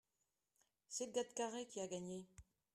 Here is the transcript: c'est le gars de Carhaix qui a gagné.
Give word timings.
c'est 0.89 1.05
le 1.05 1.11
gars 1.11 1.21
de 1.23 1.33
Carhaix 1.35 1.67
qui 1.67 1.79
a 1.79 1.87
gagné. 1.87 2.25